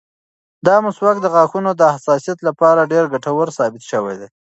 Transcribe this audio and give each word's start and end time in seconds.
دا 0.67 0.75
مسواک 0.85 1.17
د 1.21 1.27
غاښونو 1.33 1.71
د 1.75 1.83
حساسیت 1.95 2.39
لپاره 2.47 2.89
ډېر 2.91 3.05
ګټور 3.13 3.47
ثابت 3.57 3.83
شوی 3.91 4.15
دی. 4.19 4.27